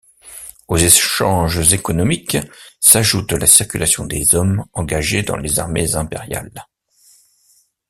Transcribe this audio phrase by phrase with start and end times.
[0.67, 2.35] Aux échanges économiques
[2.79, 6.65] s'ajoute la circulation des hommes engagés dans les armées impériales.